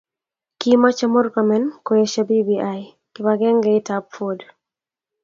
Kimoche 0.59 1.05
Murkomen 1.13 1.63
koesio 1.85 2.23
bbi 2.27 2.57
kibangengeit 3.13 3.87
ab 3.95 4.05
Ford 4.13 4.39